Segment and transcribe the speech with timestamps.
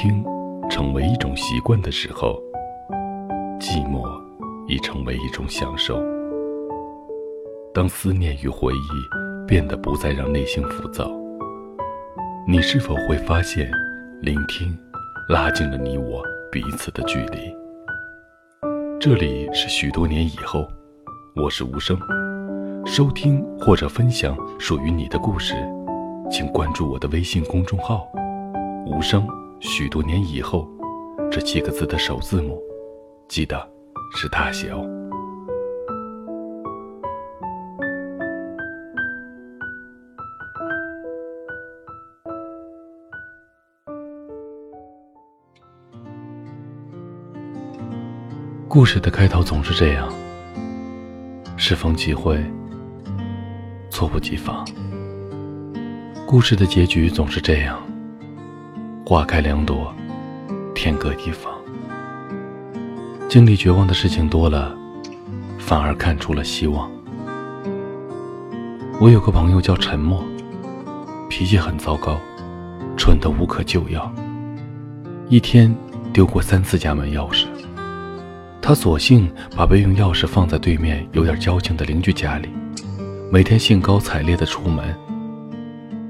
[0.00, 0.24] 听
[0.70, 2.40] 成为一种习惯的时候，
[3.58, 4.08] 寂寞
[4.68, 6.00] 已成为一种享受。
[7.74, 11.10] 当思念与回忆变得不再让内心浮躁，
[12.46, 13.68] 你是否会发现，
[14.22, 14.72] 聆听
[15.28, 16.22] 拉近了你我
[16.52, 17.52] 彼此的距离？
[19.00, 20.68] 这里是许多年以后，
[21.34, 21.98] 我是无声。
[22.86, 25.54] 收听或者分享属于你的故事，
[26.30, 28.06] 请关注我的微信公众号
[28.86, 29.26] “无声”。
[29.60, 30.68] 许多年以后，
[31.30, 32.60] 这七个字的首字母，
[33.28, 33.56] 记得
[34.16, 34.84] 是大写哦。
[48.68, 50.08] 故事的开头总是这样，
[51.56, 52.38] 适逢其会，
[53.90, 54.64] 猝不及防。
[56.26, 57.82] 故事的结局总是这样。
[59.08, 59.90] 花开两朵，
[60.74, 61.50] 天各一方。
[63.26, 64.76] 经历绝望的事情多了，
[65.58, 66.90] 反而看出了希望。
[69.00, 70.22] 我有个朋友叫沉默，
[71.30, 72.18] 脾气很糟糕，
[72.98, 74.12] 蠢得无可救药。
[75.30, 75.74] 一天
[76.12, 77.46] 丢过三次家门钥匙，
[78.60, 82.50] 他索性把备用钥匙放在对面有点交情的邻居家里，
[83.32, 84.94] 每天兴高采烈地出门。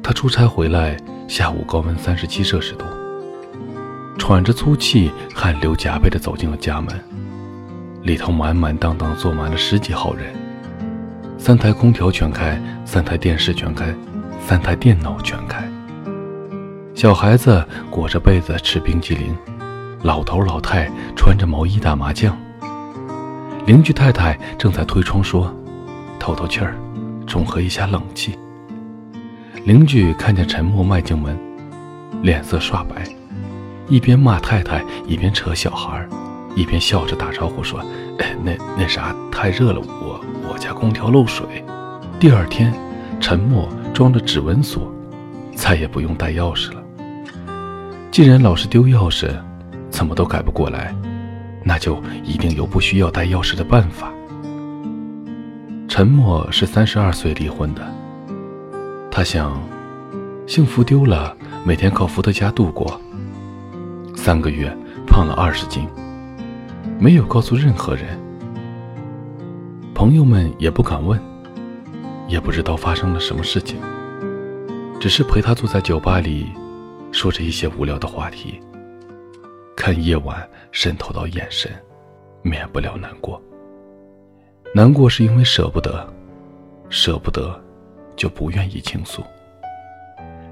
[0.00, 0.96] 他出差回来。
[1.26, 2.84] 下午高温三十七摄氏度，
[4.18, 6.88] 喘着粗气，汗流浃背地走进了家门。
[8.02, 10.34] 里头满满当当坐满了十几号人，
[11.38, 13.94] 三台空调全开，三台电视全开，
[14.46, 15.66] 三台电脑全开。
[16.94, 19.34] 小孩子裹着被子吃冰激凌，
[20.02, 22.38] 老头老太穿着毛衣打麻将。
[23.66, 25.52] 邻居太太正在推窗说
[26.20, 26.76] ：“透透气儿，
[27.26, 28.38] 中和一下冷气。”
[29.62, 31.38] 邻居看见陈默迈进门，
[32.22, 33.02] 脸色刷白，
[33.88, 36.06] 一边骂太太，一边扯小孩，
[36.54, 37.80] 一边笑着打招呼说
[38.18, 40.20] ：“哎，那那啥，太热了，我
[40.50, 41.46] 我家空调漏水。”
[42.20, 42.74] 第二天，
[43.20, 44.92] 陈默装了指纹锁，
[45.54, 46.82] 再也不用带钥匙了。
[48.10, 49.30] 既然老是丢钥匙，
[49.88, 50.94] 怎么都改不过来，
[51.62, 54.12] 那就一定有不需要带钥匙的办法。
[55.88, 57.82] 陈默是三十二岁离婚的。
[59.16, 59.56] 他想，
[60.44, 63.00] 幸福丢了，每天靠伏特加度过。
[64.16, 64.76] 三个月
[65.06, 65.88] 胖了二十斤，
[66.98, 68.18] 没有告诉任何人，
[69.94, 71.16] 朋友们也不敢问，
[72.26, 73.78] 也不知道发生了什么事情，
[74.98, 76.48] 只是陪他坐在酒吧里，
[77.12, 78.60] 说着一些无聊的话题，
[79.76, 80.36] 看夜晚
[80.72, 81.70] 渗透到眼神，
[82.42, 83.40] 免不了难过。
[84.74, 86.04] 难过是因为舍不得，
[86.88, 87.63] 舍不得。
[88.16, 89.22] 就不愿意倾诉，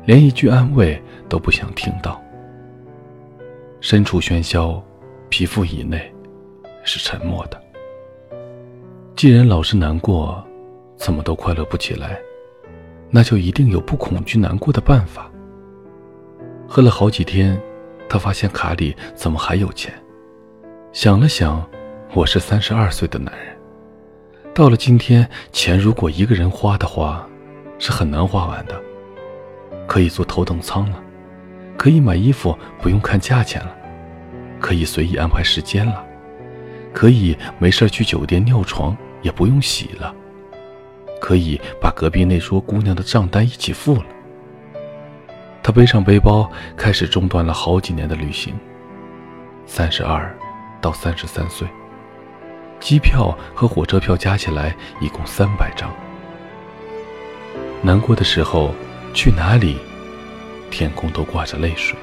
[0.04, 2.20] 连一句安慰都不想听到。
[3.80, 4.82] 身处喧嚣，
[5.28, 6.12] 皮肤以内
[6.84, 7.60] 是沉默的。
[9.16, 10.44] 既然老是难过，
[10.96, 12.18] 怎么都快乐不起来，
[13.10, 15.30] 那就一定有不恐惧难过的办法。
[16.68, 17.60] 喝了好几天，
[18.08, 19.92] 他发现卡里怎么还有钱？
[20.92, 21.64] 想了想，
[22.14, 23.56] 我是三十二岁的男人，
[24.54, 27.28] 到了今天，钱如果一个人花的话。
[27.82, 28.80] 是很难花完的。
[29.88, 31.02] 可以坐头等舱了，
[31.76, 33.76] 可以买衣服不用看价钱了，
[34.60, 36.02] 可以随意安排时间了，
[36.92, 40.14] 可以没事去酒店尿床也不用洗了，
[41.20, 44.04] 可以把隔壁那桌姑娘的账单一起付了。
[45.60, 48.54] 他背上背包，开始中断了好几年的旅行。
[49.66, 50.32] 三十二
[50.80, 51.66] 到三十三岁，
[52.78, 55.92] 机票和火车票加起来一共三百张。
[57.84, 58.72] 难过的时候，
[59.12, 59.76] 去哪里，
[60.70, 61.96] 天空都挂着泪水。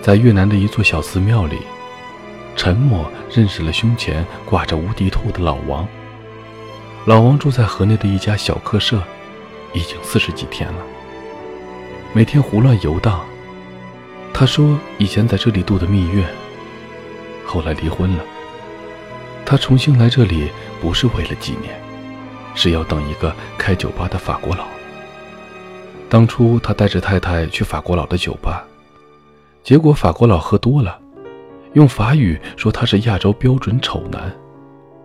[0.00, 1.58] 在越南的一座小寺庙里，
[2.56, 5.86] 陈默认识了胸前挂着无敌兔的老王。
[7.04, 9.02] 老王住在河内的一家小客舍，
[9.74, 10.82] 已经四十几天了，
[12.14, 13.22] 每天胡乱游荡。
[14.32, 16.24] 他说以前在这里度的蜜月，
[17.44, 18.24] 后来离婚了。
[19.44, 20.50] 他重新来这里
[20.80, 21.87] 不是为了纪念。
[22.58, 24.66] 是要等一个开酒吧的法国佬。
[26.08, 28.66] 当初他带着太太去法国佬的酒吧，
[29.62, 31.00] 结果法国佬喝多了，
[31.74, 34.34] 用法语说他是亚洲标准丑男。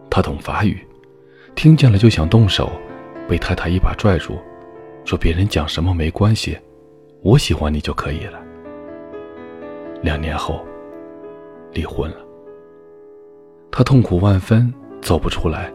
[0.09, 0.83] 他懂法语，
[1.53, 2.71] 听见了就想动手，
[3.29, 4.39] 被太太一把拽住，
[5.05, 6.57] 说别人讲什么没关系，
[7.21, 8.39] 我喜欢你就可以了。
[10.01, 10.65] 两年后，
[11.71, 12.17] 离婚了。
[13.71, 14.73] 他痛苦万分，
[15.03, 15.71] 走不出来。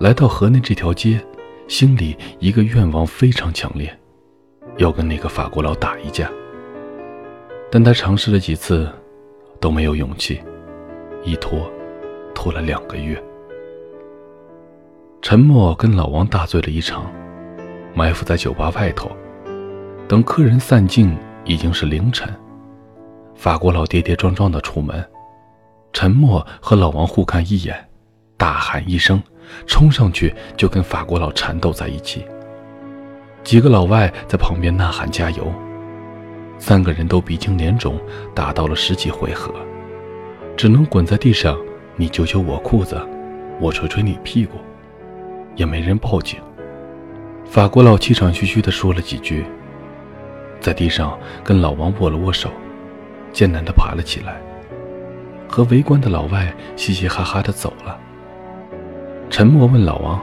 [0.00, 1.20] 来到河内这条街，
[1.68, 3.94] 心里一个愿望非常强烈，
[4.78, 6.26] 要跟那个法国佬打一架。
[7.70, 8.90] 但他尝试了几次，
[9.60, 10.40] 都没有勇气，
[11.22, 11.70] 一拖，
[12.34, 13.22] 拖了两个月。
[15.20, 17.12] 陈默跟老王大醉了一场，
[17.92, 19.10] 埋伏在酒吧外头。
[20.08, 21.14] 等客人散尽，
[21.44, 22.26] 已经是凌晨。
[23.34, 25.06] 法国佬跌跌撞撞的出门，
[25.92, 27.90] 陈默和老王互看一眼，
[28.38, 29.22] 大喊一声，
[29.66, 32.24] 冲上去就跟法国佬缠斗在一起。
[33.42, 35.52] 几个老外在旁边呐喊加油。
[36.58, 37.98] 三个人都鼻青脸肿，
[38.34, 39.54] 打到了十几回合，
[40.56, 41.56] 只能滚在地上，
[41.96, 43.00] 你揪揪我裤子，
[43.58, 44.58] 我捶捶你屁股。
[45.56, 46.38] 也没人报警。
[47.44, 49.44] 法国佬气喘吁吁地说了几句，
[50.60, 52.50] 在地上跟老王握了握手，
[53.32, 54.40] 艰难地爬了起来，
[55.48, 57.98] 和围观的老外嘻嘻哈哈地走了。
[59.40, 60.22] 沉默问老王：“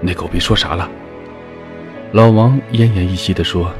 [0.00, 0.88] 那狗逼说啥了？”
[2.14, 3.74] 老王奄奄一息地说：“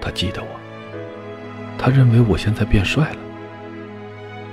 [0.00, 0.48] 他记得我，
[1.76, 3.18] 他认为我现在变帅了，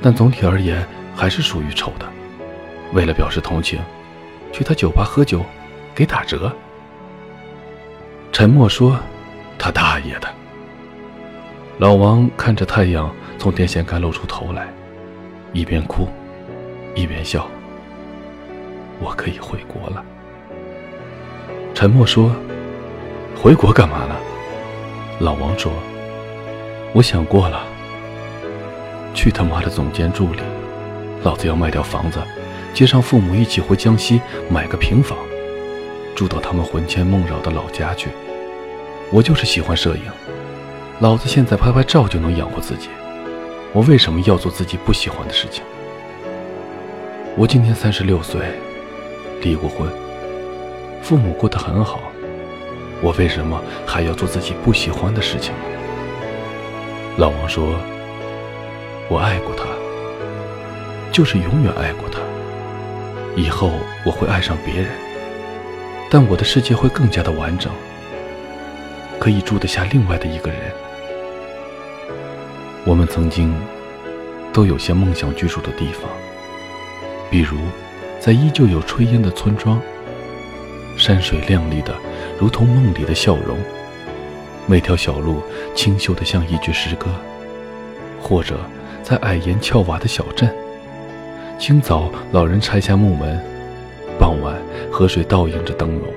[0.01, 0.85] 但总体而言
[1.15, 2.05] 还是属于丑的。
[2.91, 3.79] 为了表示同情。”
[4.51, 5.45] 去他酒吧喝酒，
[5.95, 6.53] 给打折。
[8.33, 8.99] 沉默说
[9.57, 10.27] ：“他大爷的！”
[11.79, 14.67] 老王看着太阳从电线杆露出头来，
[15.53, 16.05] 一边哭，
[16.95, 17.49] 一边笑。
[18.99, 20.03] 我可以回国了。
[21.73, 22.35] 沉默说
[23.41, 24.15] ：“回国干嘛呢？”
[25.19, 25.71] 老王说
[26.93, 27.63] ：“我想过了。
[29.13, 30.41] 去他妈的总监助理，
[31.23, 32.19] 老子要卖掉房子。”
[32.71, 35.17] 接上父母一起回江西买个平房，
[36.15, 38.09] 住到他们魂牵梦绕的老家去。
[39.11, 40.03] 我就是喜欢摄影，
[40.99, 42.89] 老子现在拍拍照就能养活自己。
[43.73, 45.63] 我为什么要做自己不喜欢的事情？
[47.35, 48.39] 我今年三十六岁，
[49.41, 49.89] 离过婚，
[51.01, 52.01] 父母过得很好。
[53.01, 55.53] 我为什么还要做自己不喜欢的事情？
[57.17, 57.75] 老王说
[59.09, 59.63] ：“我爱过他，
[61.11, 62.19] 就是永远爱过他。”
[63.35, 63.71] 以后
[64.05, 64.89] 我会爱上别人，
[66.09, 67.71] 但我的世界会更加的完整，
[69.19, 70.59] 可以住得下另外的一个人。
[72.85, 73.53] 我们曾经
[74.51, 76.09] 都有些梦想居住的地方，
[77.29, 77.57] 比如
[78.19, 79.81] 在依旧有炊烟的村庄，
[80.97, 81.93] 山水亮丽的
[82.37, 83.57] 如同梦里的笑容，
[84.67, 85.41] 每条小路
[85.73, 87.07] 清秀的像一句诗歌，
[88.21, 88.59] 或者
[89.01, 90.53] 在矮檐翘瓦的小镇。
[91.57, 93.37] 清早，老人拆下木门；
[94.19, 94.55] 傍晚，
[94.91, 96.07] 河水倒映着灯笼。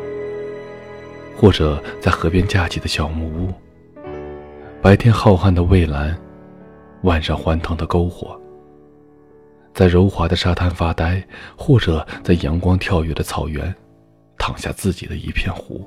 [1.37, 3.52] 或者在河边架起的小木屋。
[4.81, 6.16] 白天浩瀚的蔚蓝，
[7.02, 8.40] 晚上欢腾的篝火。
[9.75, 11.23] 在柔滑的沙滩发呆，
[11.57, 13.75] 或者在阳光跳跃的草原，
[14.39, 15.85] 躺下自己的一片湖。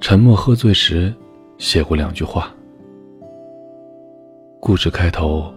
[0.00, 1.14] 沉默喝醉时，
[1.58, 2.52] 写过两句话。
[4.60, 5.52] 故事开头，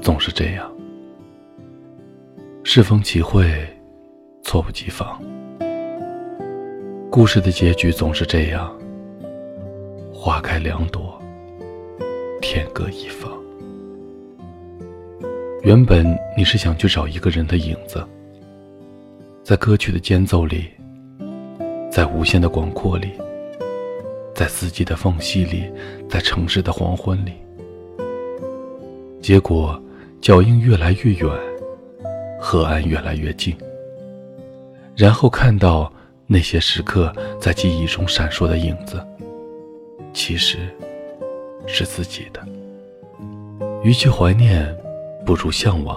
[0.00, 0.70] 总是这样。
[2.62, 3.66] 适逢其会，
[4.42, 5.20] 猝不及防。
[7.10, 8.70] 故事的结局总是这样：
[10.12, 11.20] 花开两朵，
[12.40, 13.39] 天各一方。
[15.62, 18.02] 原本你是想去找一个人的影子，
[19.44, 20.64] 在歌曲的间奏里，
[21.90, 23.10] 在无限的广阔里，
[24.34, 25.70] 在四季的缝隙里，
[26.08, 27.32] 在城市的黄昏里。
[29.20, 29.78] 结果，
[30.22, 31.30] 脚印越来越远。
[32.42, 33.54] 河岸越来越近，
[34.96, 35.92] 然后看到
[36.26, 38.98] 那些时刻在记忆中闪烁的影子，
[40.14, 40.56] 其实
[41.66, 42.40] 是自己的。
[43.84, 44.74] 与其怀念，
[45.30, 45.96] 不如向往；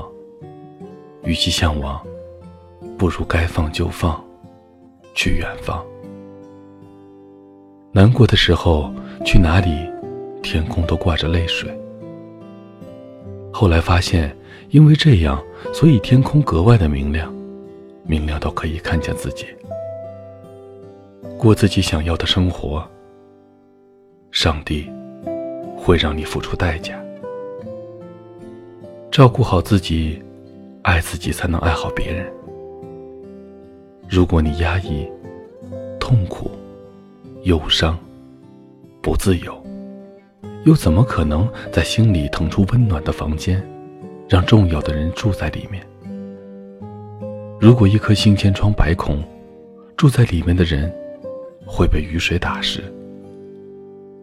[1.24, 2.00] 与其向往，
[3.00, 4.24] 不如该放就放，
[5.16, 5.84] 去远方。
[7.92, 8.94] 难过的时候，
[9.26, 9.90] 去哪里，
[10.44, 11.76] 天空都挂着泪水。
[13.52, 14.32] 后来发现。
[14.70, 17.32] 因为这样，所以天空格外的明亮，
[18.06, 19.46] 明亮到可以看见自己，
[21.38, 22.88] 过自己想要的生活。
[24.32, 24.92] 上帝
[25.76, 27.03] 会让你付出代价，
[29.14, 30.20] 照顾好自己，
[30.82, 32.26] 爱自己才能爱好别人。
[34.10, 35.08] 如果你压抑、
[36.00, 36.50] 痛苦、
[37.44, 37.96] 忧伤、
[39.04, 39.56] 不自由，
[40.66, 43.64] 又怎么可能在心里腾出温暖的房间？
[44.28, 45.86] 让重要的人住在里面。
[47.62, 49.22] 如果一颗心千疮百孔，
[49.96, 50.92] 住在里面的人
[51.68, 52.82] 会被雨水打湿。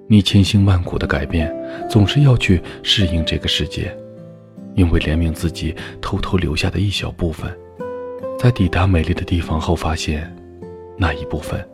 [0.08, 1.54] 你千辛万苦的改变，
[1.88, 3.96] 总是要去适应这个世界，
[4.74, 7.54] 因为怜悯自己偷偷留下的一小部分，
[8.38, 10.34] 在抵达美丽的地方后，发现
[10.96, 11.66] 那一部分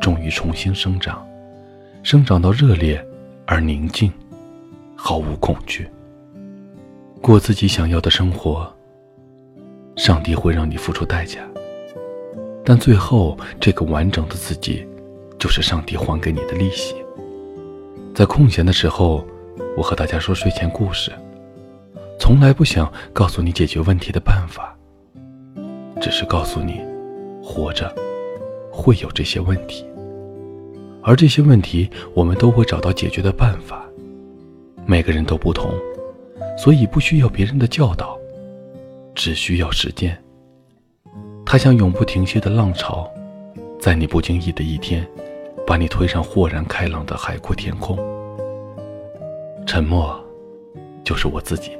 [0.00, 1.26] 终于重新生长，
[2.02, 3.04] 生长到热烈
[3.46, 4.12] 而宁静，
[4.96, 5.88] 毫无恐惧，
[7.20, 8.70] 过自己想要的生活。
[9.96, 11.40] 上帝会让你付出代价，
[12.64, 14.86] 但最后这个完整的自己，
[15.38, 16.94] 就是上帝还给你的利息。
[18.14, 19.22] 在空闲的时候，
[19.76, 21.12] 我和大家说睡前故事，
[22.22, 24.72] 从来不想告诉你解决问题的办法，
[26.00, 26.80] 只是告诉你，
[27.42, 27.92] 活着
[28.70, 29.84] 会有这些问题，
[31.02, 33.84] 而这些问题我们都会找到解决的办法。
[34.86, 35.72] 每个人都不同，
[36.56, 38.16] 所以不需要别人的教导。
[39.16, 40.16] 只需要时间。
[41.44, 43.10] 它像永不停歇的浪潮，
[43.80, 45.04] 在你不经意的一天，
[45.66, 47.98] 把你推上豁然开朗的海阔天空。
[49.66, 50.24] 沉默，
[51.02, 51.72] 就是我自己。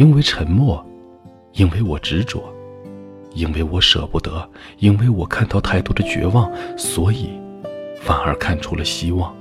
[0.00, 0.82] 因为沉默，
[1.52, 2.50] 因为我执着，
[3.34, 7.38] 因为我舍不得，因为我看到太多的绝望，所以
[8.00, 9.36] 反而看出了希望。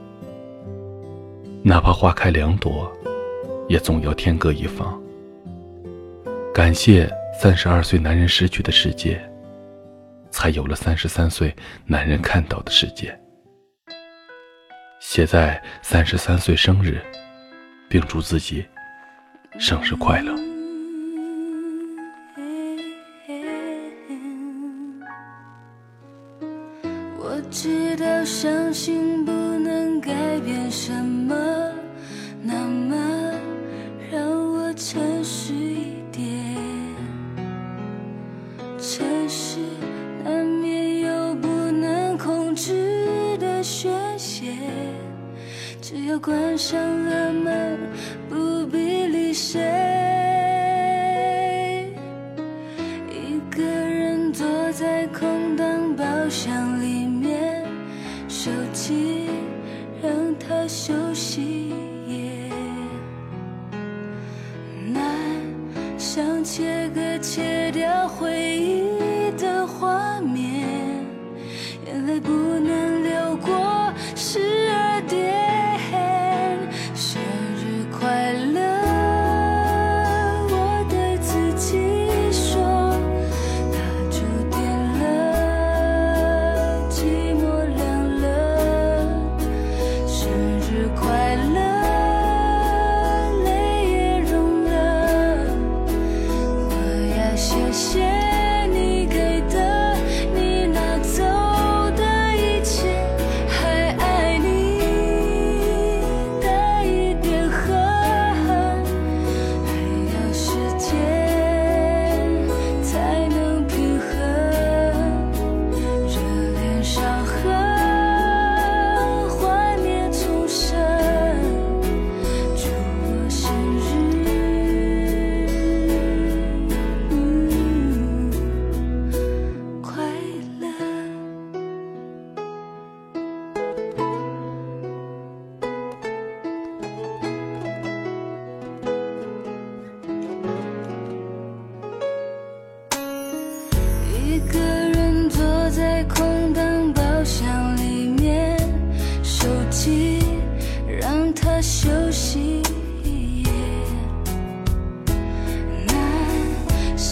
[1.63, 2.91] 哪怕花开两朵，
[3.69, 5.01] 也总要天各一方。
[6.53, 9.17] 感谢三十二岁男人失去的世界，
[10.29, 13.17] 才有了三十三岁男人看到的世界。
[14.99, 16.99] 写在三十三岁生日，
[17.87, 18.65] 并祝自己
[19.57, 20.48] 生日快乐。
[28.39, 30.13] 知道伤心不能改
[30.46, 31.36] 变什么，
[32.41, 32.96] 那么
[34.10, 34.22] 让
[34.53, 36.25] 我诚实一点。
[38.77, 39.60] 城市
[40.24, 44.53] 难免有不能控制的宣泄，
[45.81, 47.77] 只要关上了门，
[48.29, 49.88] 不必理谁。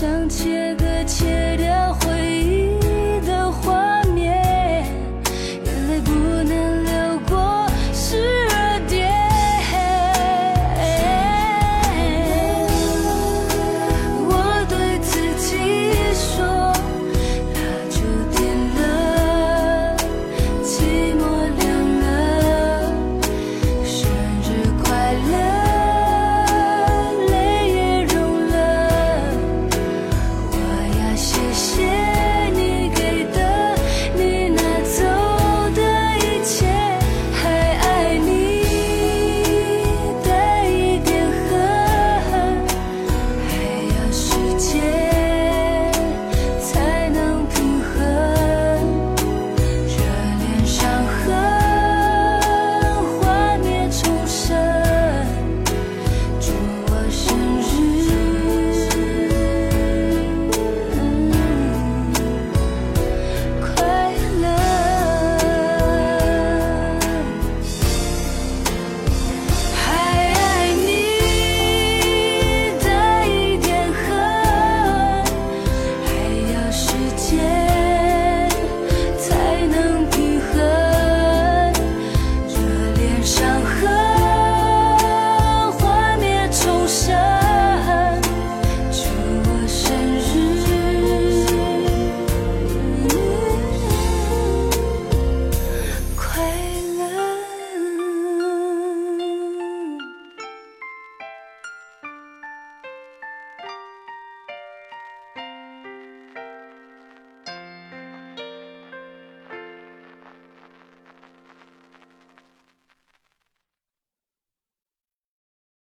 [0.08, 2.07] 想切割，切掉。